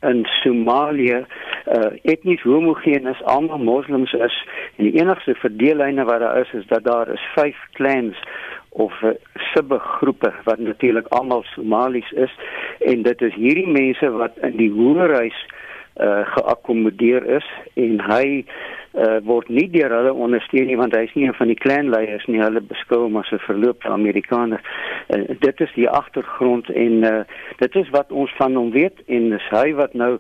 [0.10, 1.24] in Somalië
[1.74, 4.36] uh etnies homogeen is, almal moslems is
[4.76, 8.20] en die enigste verdeellyne wat daar is is dat daar is vyf clans
[8.70, 9.14] of uh,
[9.54, 12.34] subgroepe wat natuurlik almal Somalies is
[12.80, 15.46] en dit is hierdie mense wat in die hoërhuis
[16.02, 18.46] uh geakkommodeer is en hy
[18.94, 22.26] uh word nie deur hulle ondersteun nie want hy is nie een van die klanleiers
[22.30, 24.62] nie hulle beskou hom as 'n verloopte Amerikaner.
[25.10, 27.24] Uh, dit is die agtergrond en uh
[27.58, 30.20] dit is wat ons van hom weet en dis hy wat nou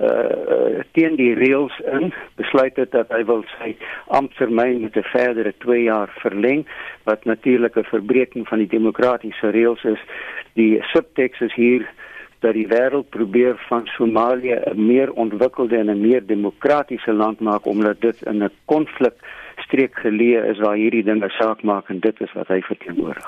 [0.00, 3.74] uh teen die reëls in besluit het dat hy wil sy
[4.06, 6.64] amptetermyn met 'n verdere 2 jaar verleng
[7.04, 10.00] wat natuurlik 'n verbreeking van die demokratiese reëls is.
[10.54, 11.88] Die subteks is hier
[12.42, 17.66] dat die wêreld probeer van Somalië 'n meer ontwikkelde en 'n meer demokratiese land maak
[17.66, 19.14] omdat dit in 'n konflik
[19.72, 23.26] streek geleë is waar hierdie dinge saak maak en dit is wat hy verteenwoordig.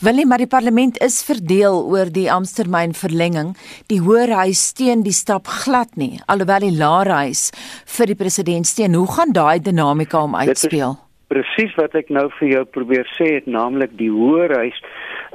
[0.00, 3.52] Willie, maar die parlement is verdeel oor die Amstermyn verlenging.
[3.92, 7.50] Die Hoërhuis steun die stap glad nie, alhoewel die Laerhuis
[7.96, 8.94] vir die president steun.
[8.94, 10.96] Hoe gaan daai dinamika om uitspeel?
[11.32, 14.82] Presies wat ek nou vir jou probeer sê het, naamlik die Hoërhuis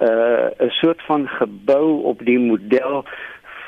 [0.01, 3.05] uh 'n soort van gebou op die model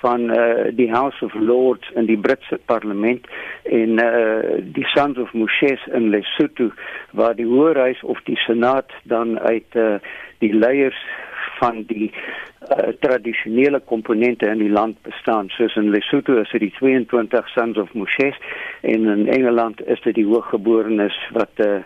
[0.01, 3.27] van uh die House of Lords in die Britse parlement
[3.63, 6.71] en uh die Sons of Moshes in Lesotho
[7.11, 9.95] waar die Hoërhuis of die Senaat dan uit uh
[10.37, 11.05] die leiers
[11.59, 15.49] van die uh, tradisionele komponente in die land bestaan.
[15.55, 18.37] Soos in Lesotho is dit die 22 Sons of Moshes
[18.81, 21.79] en in Engeland is dit die hooggeborenes wat uh,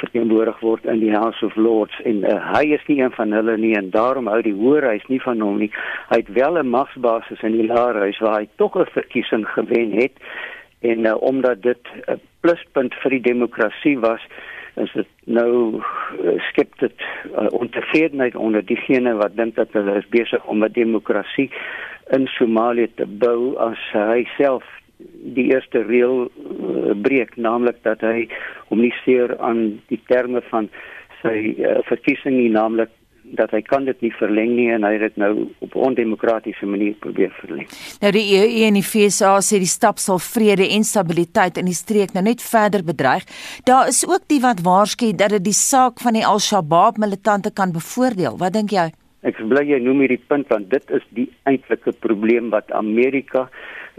[0.00, 3.56] verteenwoordig word in die House of Lords en uh, hy is nie een van hulle
[3.60, 5.70] nie en daarom hou die Hoërhuis nie van hom nie.
[6.12, 10.16] Hy het wel 'n magsbasis in die Laerhuis waar hy tog 'n verkiesing gewen het
[10.80, 14.22] en uh, omdat dit 'n pluspunt vir die demokrasie was
[14.76, 20.08] is dit nou uh, skep dit uh, ontevredenheid onder diegene wat dink dat hulle is
[20.08, 21.50] besig om 'n demokrasie
[22.10, 24.64] in Somalië te bou as hy self
[25.36, 28.28] die eerste reël uh, breek naamlik dat hy
[28.68, 30.70] hom nie steur aan die terme van
[31.22, 32.90] sy uh, verkiesing nie naamlik
[33.38, 35.30] dat hy kan dit nie verleng nie en hy het dit nou
[35.64, 37.68] op ondemokratiese manier probeer verleng.
[38.02, 41.76] Nou die EU en die FSA sê die stap sal vrede en stabiliteit in die
[41.76, 43.26] streek nou net verder bedreig.
[43.64, 47.72] Daar is ook die wat waarsku dat dit die saak van die Al-Shabaab militante kan
[47.72, 48.38] bevoordeel.
[48.38, 48.90] Wat dink jy?
[49.26, 53.48] Ek bly jy noem hierdie punt want dit is die eintlike probleem wat Amerika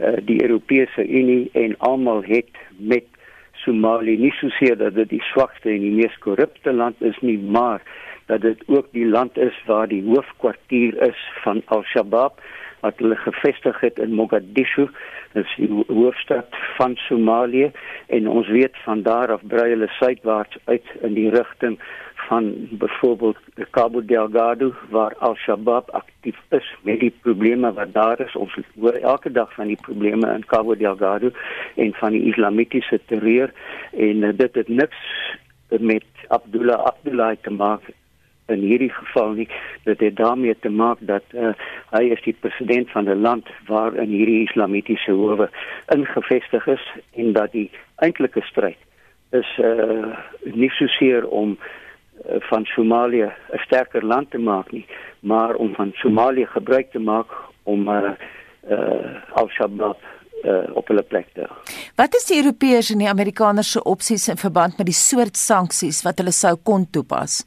[0.01, 3.05] Eh, die Europese Unie en almal het met
[3.53, 7.83] Somalië nie soseer dat dit die swakste en die mees korrupte land is nie, maar
[8.31, 12.39] dat dit ook die land is waar die hoofkwartier is van Al-Shabaab
[12.81, 14.87] wat hulle gevestig het in Mogadishu,
[15.33, 17.71] dit is die hoofstad van Somalië
[18.07, 21.77] en ons weet van daar af brei hulle suidwaarts uit in die rigting
[22.29, 23.37] van byvoorbeeld
[23.75, 28.35] Cabo Delgado waar Al-Shabaab aktief is met die probleme wat daar is.
[28.35, 31.31] Ons hoor elke dag van die probleme in Cabo Delgado
[31.75, 33.51] en van die islamitiese terreur
[33.91, 35.07] en uh, dit het niks
[35.79, 37.91] met Abdullah Abdullah te maak
[38.51, 39.47] in hierdie geval nie
[39.83, 41.53] dat dit daarmee te maak dat uh,
[41.91, 45.49] hy is die president van 'n land waar in hierdie islamitiese howe
[45.95, 46.85] ingevestig is
[47.15, 48.77] en dat die eintlike stryd
[49.31, 51.57] is uh, nie so seer om
[52.25, 54.85] Eh, van Somalië 'n sterker land te maak nie,
[55.19, 57.27] maar om van Somalië gebruik te maak
[57.63, 58.11] om uh
[58.69, 59.97] uh Al-Shabaab
[60.43, 61.47] uh op hulle plek te.
[61.95, 66.01] Wat is die Europeërs en die Amerikaners se opsies in verband met die soort sanksies
[66.01, 67.45] wat hulle sou kon toepas?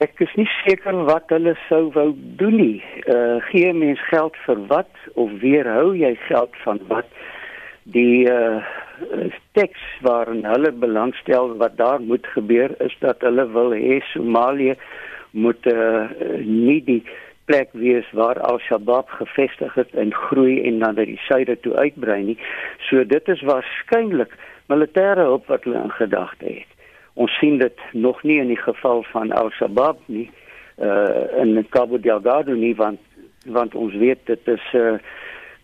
[0.00, 2.78] Ek is nie seker wat hulle sou wou doen nie.
[3.04, 7.10] Uh gee mens geld vir wat of weerhou jy geld van wat?
[7.84, 8.62] Die uh
[9.58, 14.78] teks waarin hulle belangstel wat daar moet gebeur is dat hulle wil hê Somalië
[15.36, 16.08] moet uh,
[16.44, 17.02] nie die
[17.50, 22.22] plek wees waar Al-Shabaab gevestig het en groei en dan na die suide toe uitbrei
[22.32, 22.38] nie.
[22.88, 24.32] So dit is waarskynlik
[24.72, 26.79] militêre hulp wat hulle in gedagte het.
[27.20, 30.28] Ons sien dit nog nie in die geval van Al-Shabaab nie
[30.80, 33.00] uh in Cabo Delgado nie want
[33.44, 34.94] want ons weet dit is uh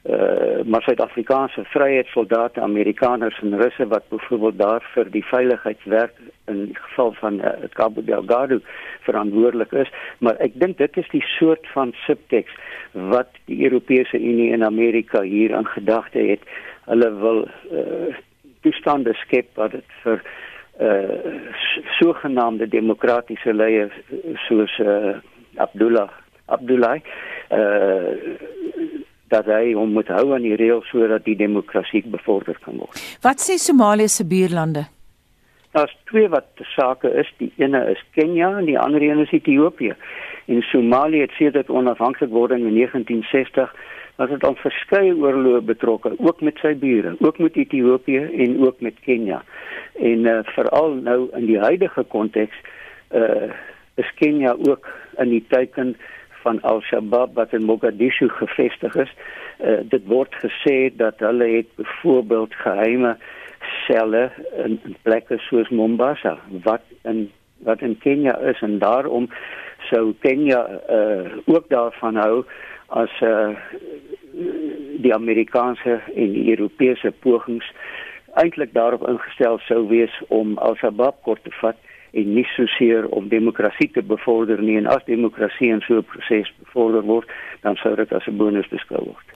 [0.06, 6.20] uh, maar Suid-Afrikaanse vryheidssoldate, Amerikaners en Russe wat byvoorbeeld daar vir die veiligheidswerk
[6.52, 8.60] in die geval van uh, Cabo Delgado
[9.08, 12.52] verantwoordelik is, maar ek dink dit is die soort van subteks
[12.92, 16.44] wat die Europese Unie en Amerika hier aan gedagte het.
[16.86, 18.12] Hulle wil uh,
[18.62, 20.34] toestande skep wat dit vir uh,
[21.98, 23.92] sogenaamde demokratiese leiers
[24.48, 25.16] soos uh,
[25.56, 26.10] Abdullah
[26.46, 27.00] Abdullah
[27.50, 28.12] uh
[29.28, 33.00] dat hy hom moet hou aan die reëls sodat die demokrasie bevorder kan word.
[33.26, 34.84] Wat sê Somalië se buurlande?
[35.74, 37.32] Daar's twee wat sake is.
[37.40, 39.96] Die ene is Kenia en die ander een is Ethiopië.
[40.46, 43.74] En Somalië het sedert onafhanklik word in 1960
[44.16, 48.80] was dit al verskeie oorloë betrokke, ook met sy bure, ook met Ethiopië en ook
[48.80, 49.42] met Kenia.
[50.00, 52.56] En uh, veral nou in die huidige konteks
[53.14, 53.54] uh
[53.96, 55.94] is Kenia ook in die teiken
[56.42, 59.12] van Al-Shabaab wat in Mogadishu gevestig is.
[59.56, 63.14] Uh, dit word gesê dat hulle het byvoorbeeld geheime
[63.86, 64.28] selle
[64.64, 66.36] in, in plekke soos Mombasa
[66.68, 67.30] wat in
[67.64, 69.30] wat in Kenia is en daarom
[69.88, 70.60] sou Kenia
[70.92, 72.44] uh, ook daarvan hou
[72.88, 73.54] as uh,
[75.02, 77.66] die Amerikaanse en die Europese pogings
[78.36, 81.76] eintlik daarop ingestel sou wees om Al-Shabaab kort te vat
[82.16, 86.52] en nie soseer om demokrasie te bevorder nie en as demokrasie in so 'n proses
[86.64, 87.28] bevorder word
[87.62, 89.26] dan sou dit as 'n bonus beskou word.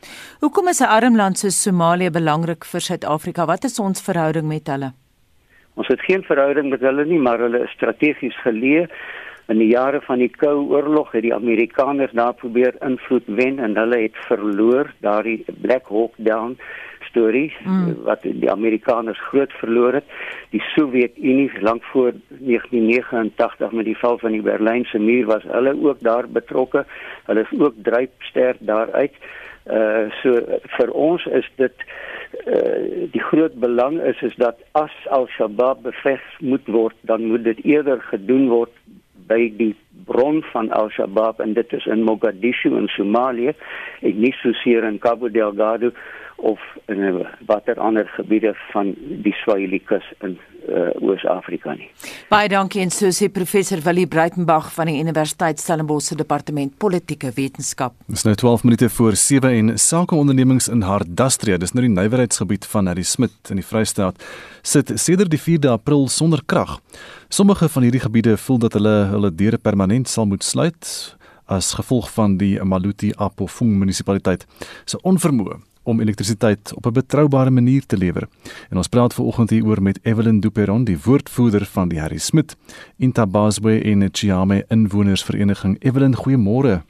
[0.41, 3.47] Hoekom is 'n arm land soos Somalië belangrik vir Suid-Afrika?
[3.47, 4.93] Wat is ons verhouding met hulle?
[5.75, 8.89] Ons het geen verhouding met hulle nie, maar hulle is strategies geleë.
[9.51, 13.75] In die jare van die Koue Oorlog het die Amerikaners daar probeer invloed wen en
[13.75, 16.55] hulle het verloor daardie Black Hawk Down
[17.09, 17.97] storie mm.
[18.07, 20.07] wat die Amerikaners groot verloor het.
[20.55, 26.01] Die Sowjetunie lank voor 1989 met die val van die Berlynse muur was hulle ook
[26.07, 26.85] daar betrokke.
[27.27, 29.19] Hulle is ook dryfster daaruit.
[29.67, 30.39] Uh so
[30.77, 31.83] vir ons is dit
[32.47, 37.65] uh die groot belang is is dat as Al-Shabaab beveg moet word, dan moet dit
[37.75, 38.73] eerder gedoen word
[39.31, 39.73] by die
[40.11, 43.55] bron van Al-Shabaab en dit is in Mogadishu in Somalië.
[44.03, 45.93] En nie soseer in Cabo Delgado
[46.37, 51.89] of in watter ander gebiede van die Swahili kus in uh, Oos-Afrika nie.
[52.31, 57.33] Baie dankie en so sê professor Willie Breitenberg van die Universiteit Stellenbosch se departement politieke
[57.37, 57.95] wetenskap.
[58.11, 62.91] Dis nou 12 minute voor 7 en sakeondernemings in Hardastria, dis nou die nywerheidsgebied van
[62.91, 64.21] Harry Smit in die Vrystaat,
[64.63, 66.79] sit sedert die 4de April sonder krag.
[67.29, 71.17] Sommige van hierdie gebiede voel dat hulle hulle deure permanent sal moet sluit
[71.51, 74.47] as gevolg van die Maluti Apofung munisipaliteit
[74.87, 75.59] se onvermoë
[75.91, 78.29] om elektrisiteit op 'n betroubare manier te lewer.
[78.71, 82.57] En ons praat veraloggend hieroor met Evelyn Duperon, die woordvoerder van die Harry Smit
[82.99, 85.77] Intabazwe en Chiame inwonersvereniging.
[85.83, 86.83] Evelyn, goeiemôre.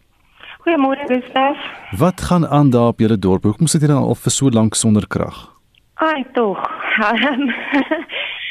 [0.61, 1.57] Goeiemôre, Gustaf.
[1.99, 3.43] Wat gaan aan daar op julle dorp?
[3.43, 5.61] Hoekom sit julle al vir so lank sonder krag?
[5.95, 6.59] Ai tog.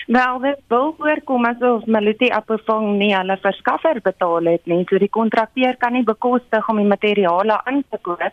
[0.10, 4.82] Wel, dit wil voorkom asof Maluti Appelfang nie hulle verskaffer betaal het nie.
[4.90, 8.32] So die kontrakteur kan nie bekostig om die materiale in te koop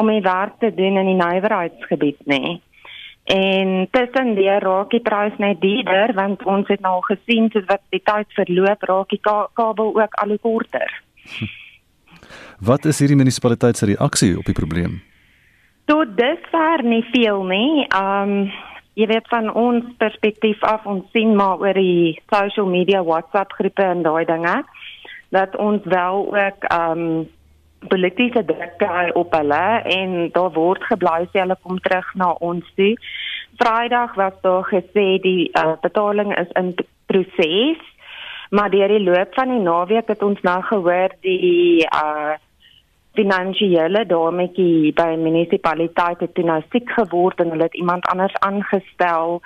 [0.00, 2.58] om die werk te doen in die nywerheidsgebied nê.
[3.30, 7.82] En tussen die raak die prys net duurder want ons het nou gesien soos wat
[7.94, 10.90] die tyd verloop raak die ka kabel ook al hoe korter.
[12.70, 14.98] Wat is hierdie munisipaliteit se reaksie op die probleem?
[15.88, 17.86] Tot dusver nie veel nie.
[17.96, 18.50] Um
[18.98, 23.86] jy weet van ons perspektief af ons sien maar oor die social media WhatsApp groepe
[23.86, 24.56] en daai dinge
[25.30, 27.04] dat ons wel ook um
[27.88, 29.64] politieke druk kry op hulle
[29.96, 32.92] en daar word gebly sê hulle kom terug na ons toe.
[33.60, 36.74] Vrydag was daar gesê die uh, betaling is in
[37.06, 37.80] proses,
[38.50, 42.36] maar deur die loop van die naweek het ons nou gehoor die uh
[43.18, 49.40] finansiële dametjie by munisipaliteit het nou siek geword en hulle het iemand anders aangestel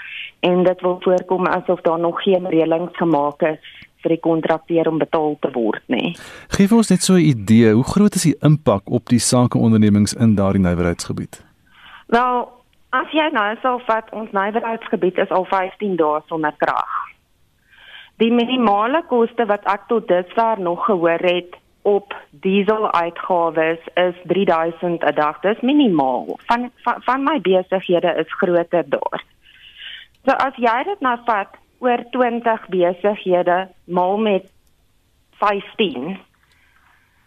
[0.45, 3.73] en dit wil voorkom asof daar nog geen reëlings gemaak is
[4.05, 6.13] vir die kontrakteur om betaal te word nie.
[6.57, 10.37] Gee ons net so 'n idee, hoe groot is die impak op die sakeondernemings in
[10.37, 11.43] daardie nywerheidsgebied?
[12.07, 12.49] Wel,
[12.91, 16.93] as jy nou sou vat ons nywerheidsgebied is al 15 dae sonder krag.
[18.23, 25.03] Die minimale koste wat ek tot dusver nog gehoor het op diesel uitgawes is 3000
[25.05, 25.41] 'n dag.
[25.41, 26.39] Dis minimaal.
[26.47, 29.25] Van van, van my besighede is groter daar.
[30.25, 34.53] So as jy dit nou vat oor 20 besighede maal met
[35.31, 36.19] 15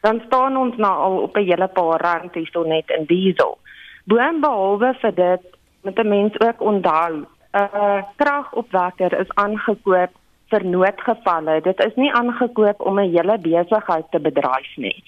[0.02, 3.58] dan staan ons nou al op 'n hele paar rand hierso net in diesel.
[4.04, 5.44] Boonbehalwe vir dit
[5.84, 10.12] moet 'n mens ook onthou 'n uh, kragopwekker is aangekoop
[10.50, 11.62] vir noodgevalle.
[11.62, 15.04] Dit is nie aangekoop om 'n hele besigheid te bedryf nie.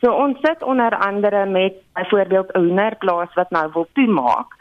[0.00, 4.56] So ons sit onder andere met byvoorbeeld 'n hoenderplaas wat nou wil toemaak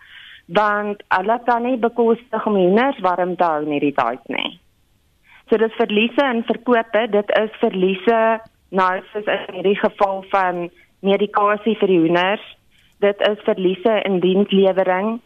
[0.53, 4.59] want hulle kan nie bekostig om hunners warm te hou in hierdie tyd nie.
[5.49, 8.19] So dis verliese in verkope, dit is verliese
[8.71, 10.69] nou soos in hierdie geval van
[11.03, 12.45] medikasie vir die hoenders.
[13.03, 15.19] Dit is verliese in dienslewering.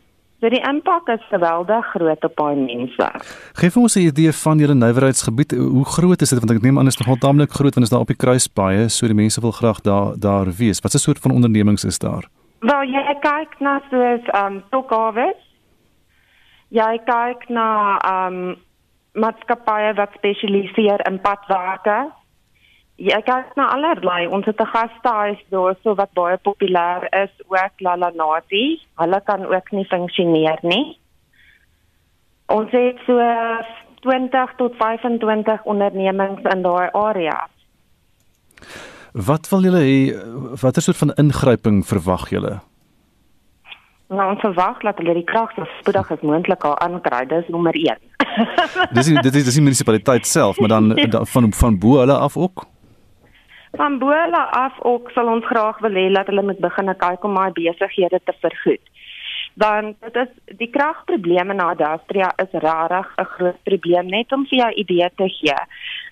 [0.43, 3.09] So die impak is geweldig groot op daai mense.
[3.61, 5.51] Geef ons 'n idee van julle nywerheidsgebied.
[5.51, 8.05] Hoe groot is dit want ek neem aan is nogal taamlik groot want is daar
[8.05, 10.81] op die kruispaaie, so die mense wil graag daar daar wees.
[10.81, 12.25] Wat 'n soort van ondernemings is daar?
[12.59, 15.41] Wel jy kyk na soos um Tokawes.
[16.69, 17.67] Jy kyk na
[18.11, 18.55] um
[19.15, 22.11] maatskappye wat spesialiseer in padwerke.
[22.95, 24.27] Jy kyk na allerlei.
[24.27, 28.81] Ons het 'n gastehuis daar so wat baie populêr is, ook Lalanati.
[28.95, 30.99] Hulle kan ook nie funksioneer nie.
[32.47, 33.19] Ons het so
[34.01, 37.47] 20 tot 25 ondernemings in daai area.
[39.15, 39.99] Wat wil julle hê
[40.59, 42.57] watter soort van ingryping verwag julle?
[44.11, 47.21] Nou ons verwag dat hulle die krag so spoedig as moontlik al aankry.
[47.31, 47.95] Dis nommer 1.
[48.97, 52.17] dis nie, dit is dis die munisipaliteit self, maar dan da, van van bo hulle
[52.27, 52.65] af ook.
[53.79, 57.23] Van bo hulle af ook sal ons graag wil hê dat hulle moet begin kyk
[57.23, 58.83] om my besighede te vergoed.
[59.55, 64.57] Want dit is die kragprobleme na Adastria is rarig 'n groot probleem net om vir
[64.57, 65.59] jou idee te gee.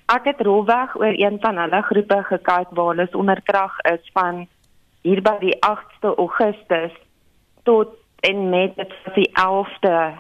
[0.08, 4.48] Ek het rolweg oor een van hulle groepe gekyk waar hulle onder krag is van
[5.02, 6.92] hier by die 8ste Augustus
[7.64, 8.76] tot en met
[9.16, 10.14] die 11de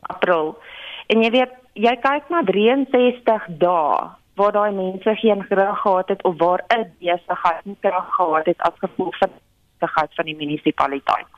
[0.00, 0.58] April.
[1.06, 6.22] En jy weet, jy kyk na 63 dae waar daai mense geen krag gehad het
[6.22, 9.30] of waar 'n besigheid nie krag gehad het as gevolg van
[9.78, 11.37] die gehad van die munisipaliteit.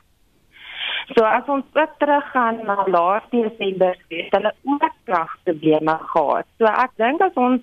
[1.15, 6.47] So as ons ook teruggaan na laas Desember, het hulle ook kragprobleme gehad.
[6.57, 7.61] So ek dink as ons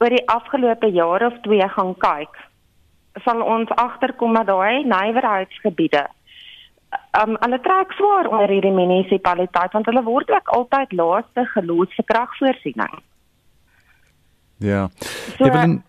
[0.00, 2.40] oor die afgelope jaar of twee gaan kyk,
[3.24, 6.06] sal ons agterkom dat daai nywerheidsgebiede
[7.22, 12.06] um hulle trek swaar onder hierdie munisipaliteit want hulle word ook altyd laaste gelos vir
[12.12, 12.98] kragvoorsiening.
[14.58, 14.88] Ja.
[15.38, 15.80] So, Evelyn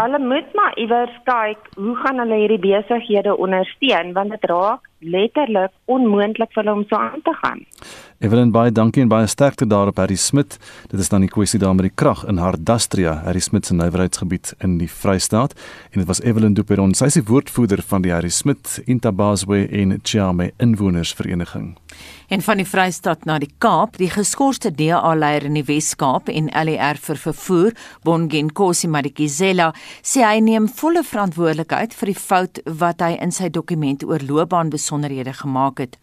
[0.00, 5.72] Hulle moet maar iewers kyk hoe gaan hulle hierdie besighede ondersteun want dit raak letterlik
[5.90, 7.64] onmoontlik vir hulle om so aan te gaan.
[8.20, 10.58] Evelyn baie dankie en baie sterkte daarop Harry Smit.
[10.90, 14.52] Dit is dan die kwessie daar met die krag in Hardastria, Harry Smit se nywerheidsgebied
[14.60, 15.56] in die Vrystaat
[15.90, 19.96] en dit was Evelyn Duperon, sy is die woordvoerder van die Harry Smit Intabaswe en
[20.04, 21.78] Chame inwonersvereniging.
[22.30, 27.00] En van die Vrystaat na die Kaap, die geskorste DA-leier in die Wes-Kaap en LER
[27.02, 27.74] vir vervoer,
[28.06, 29.72] Bongenkosi Madikizela,
[30.06, 34.22] sê hy neem volle verantwoordelikheid vir die fout wat hy in sy dokument oor
[34.90, 35.98] loopbaanbesonderhede gemaak het.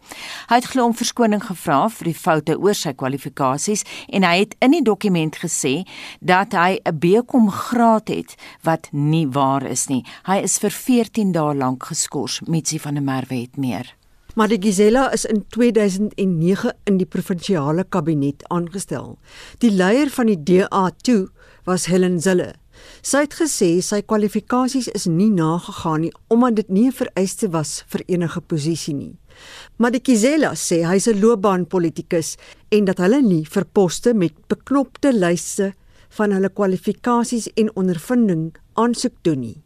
[0.50, 4.56] Hy het glo om verskoning gevra vir die foute oor sy kwalifikasies en hy het
[4.64, 5.84] in die dokument gesê
[6.22, 10.04] dat hy 'n BCom graad het wat nie waar is nie.
[10.26, 12.48] Hy is vir 14 dae lank geskort.
[12.48, 13.96] Mitsi van der Merwe het meer.
[14.36, 19.18] Maar die Gisela is in 2009 in die provinsiale kabinet aangestel.
[19.58, 21.32] Die leier van die DA2
[21.64, 22.54] was Helen Zille.
[23.06, 27.84] Sy het gesê sy kwalifikasies is nie nagegaan nie omdat dit nie 'n vereiste was
[27.88, 29.18] vir enige posisie nie.
[29.78, 32.38] Madikizela sê hy's 'n loopbaanpolitikus
[32.72, 35.74] en dat hulle nie vir poste met beknopte lyste
[36.10, 39.64] van hulle kwalifikasies en ondervinding aansoek doen nie.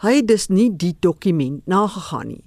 [0.00, 2.44] Hy het dus nie die dokument nagegaan nie,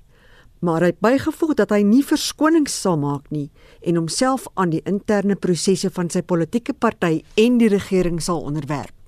[0.60, 3.50] maar hy bygevoeg dat hy nie verskonings sal maak nie
[3.82, 9.01] en homself aan die interne prosesse van sy politieke party en die regering sal onderwerp.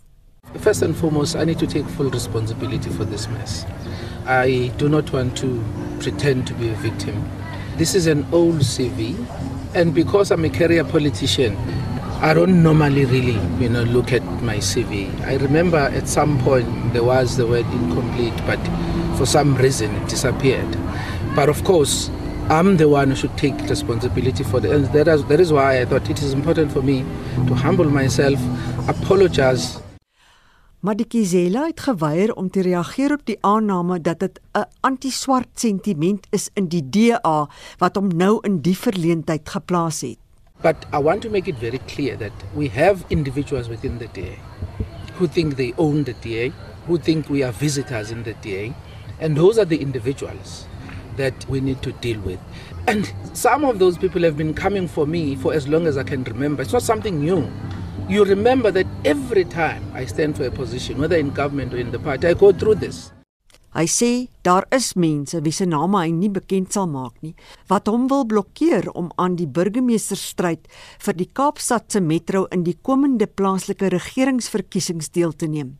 [0.59, 3.65] First and foremost, I need to take full responsibility for this mess.
[4.25, 5.63] I do not want to
[5.99, 7.29] pretend to be a victim.
[7.75, 9.13] This is an old CV,
[9.75, 11.57] and because I'm a career politician,
[12.21, 15.11] I don't normally really, you know, look at my CV.
[15.21, 18.59] I remember at some point there was the word incomplete, but
[19.17, 20.77] for some reason it disappeared.
[21.35, 22.09] But of course,
[22.49, 24.71] I'm the one who should take responsibility for that.
[24.71, 27.01] And that is, that is why I thought it is important for me
[27.47, 28.39] to humble myself,
[28.87, 29.82] apologize
[30.83, 36.49] Madikizela het geweier om te reageer op die aanname dat dit 'n anti-swart sentiment is
[36.53, 40.17] in die DA wat hom nou in die verleentheid geplaas het.
[40.61, 44.35] But I want to make it very clear that we have individuals within the DA
[45.17, 46.51] who think they own the DA,
[46.87, 48.73] who think we are visitors in the DA,
[49.21, 50.67] and those are the individuals
[51.15, 52.39] that we need to deal with.
[52.87, 56.03] And some of those people have been coming for me for as long as I
[56.03, 56.61] can remember.
[56.61, 57.47] It's not something new.
[58.09, 61.91] You remember that every time I stand for a position, whether in government or in
[61.91, 63.13] the party, I go through this.
[63.73, 64.09] Hy sê
[64.45, 67.31] daar is mense wie se name hy nie bekend sal maak nie
[67.71, 70.67] wat hom wil blokkeer om aan die burgemeesterstryd
[71.05, 75.79] vir die Kaapstad se metro in die komende plaaslike regeringsverkiesings deel te neem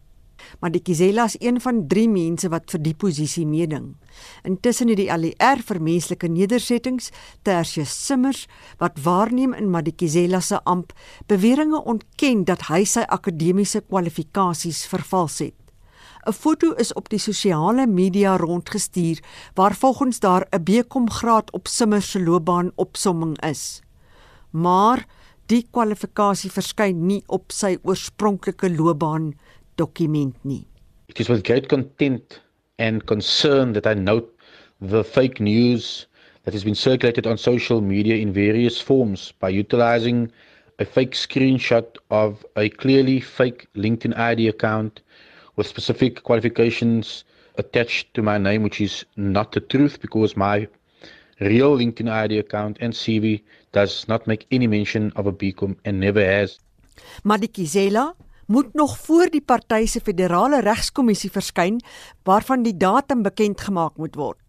[0.59, 3.95] maar die Kizela is een van 3 mense wat vir die posisie meeding.
[4.43, 7.11] Intussen het die ALR vir menslike nedersettings,
[7.43, 10.93] Tertius Simmers, wat waarneem in Madikizela se amp,
[11.27, 15.55] beweringe ontken dat hy sy akademiese kwalifikasies vervals het.
[16.25, 19.19] 'n Foto is op die sosiale media rondgestuur
[19.55, 23.81] waar volgens daar 'n BCom graad op Simmers se loopbaan opsomming is.
[24.53, 25.03] maar
[25.51, 29.33] die kwalifikasie verskyn nie op sy oorspronklike loopbaan
[29.77, 30.65] dokument nie.
[31.07, 32.41] It is with great content
[32.79, 34.33] and concern that I note
[34.81, 36.07] the fake news
[36.43, 40.31] that has been circulated on social media in various forms by utilizing
[40.79, 45.01] a fake screenshot of a clearly fake LinkedIn ID account
[45.55, 47.23] with specific qualifications
[47.57, 50.67] attached to my name, which is not the truth because my
[51.39, 55.99] real LinkedIn ID account and CV does not make any mention of a BCom and
[55.99, 56.59] never has.
[57.23, 58.15] Madikizela
[58.53, 61.79] moet nog voor die party se federale regskommissie verskyn
[62.27, 64.41] waarvan die datum bekend gemaak moet word.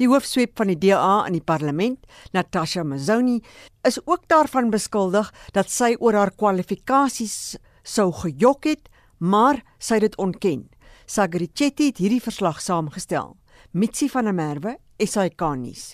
[0.00, 2.00] Die hoofsweep van die DA in die parlement,
[2.34, 3.38] Natasha Mazoni,
[3.86, 8.88] is ook daarvan beskuldig dat sy oor haar kwalifikasies sou gejok het,
[9.18, 10.68] maar sy het dit ontken.
[11.06, 13.36] Sagrichetti het hierdie verslag saamgestel.
[13.70, 15.92] Mitsi van der Merwe, SAK nuus.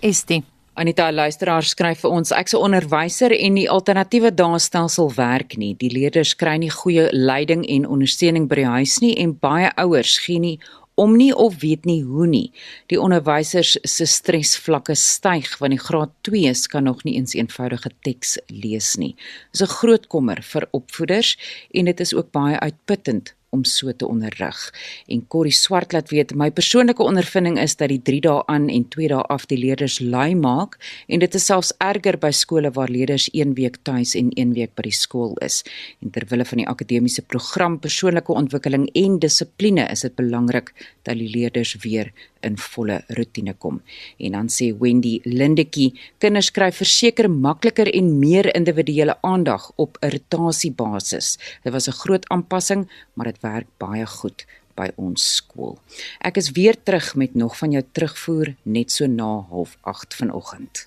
[0.00, 0.44] Estie
[0.78, 5.74] Anita luisteraar skryf vir ons ek's 'n onderwyser en die alternatiewe daagstelsel werk nie.
[5.74, 10.18] Die leerders kry nie goeie leiding en ondersteuning by die huis nie en baie ouers
[10.18, 10.60] gee nie
[10.94, 12.52] om nie of weet nie hoe nie.
[12.86, 18.38] Die onderwysers se stresvlakke styg want die graad 2's kan nog nie eens eenvoudige teks
[18.46, 19.16] lees nie.
[19.50, 21.36] Dis 'n groot kommer vir opvoeders
[21.74, 24.58] en dit is ook baie uitputtend om so te onderrig.
[25.06, 28.88] En Corrie Swart laat weet my persoonlike ondervinding is dat die 3 dae aan en
[28.88, 30.76] 2 dae af die leerders lui maak
[31.06, 34.74] en dit is selfs erger by skole waar leerders 1 week tuis en 1 week
[34.76, 35.62] by die skool is.
[36.04, 40.74] En ter wille van die akademiese program persoonlike ontwikkeling en dissipline is dit belangrik
[41.08, 43.80] dat die leerders weer in volle rotine kom.
[44.18, 50.10] En dan sê Wendy Lindetjie, kinders kry verseker makliker en meer individuele aandag op 'n
[50.10, 51.38] rotasiebasis.
[51.64, 55.78] Dit was 'n groot aanpassing, maar dit werk baie goed by ons skool.
[56.20, 60.86] Ek is weer terug met nog van jou terugvoer net so na 08:30 vanoggend.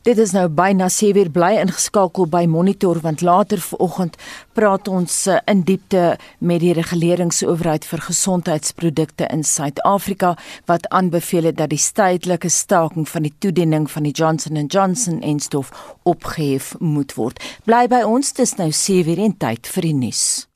[0.00, 4.16] Dit is nou byna 7 uur bly ingeskakel by Monitor want later vanoggend
[4.56, 10.38] praat ons eh, in diepte met die reguleringsowerheid vir gesondheidsprodukte in Suid-Afrika
[10.72, 15.20] wat aanbeveel het dat die tydelike staking van die toediening van die Johnson & Johnson
[15.20, 15.68] en stof
[16.08, 17.36] opgehef moet word.
[17.68, 20.49] Bly by ons, dis nou 7 uur en tyd vir die nuus.